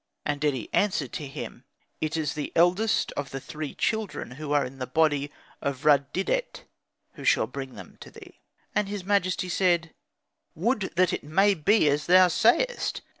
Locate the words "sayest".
12.29-13.03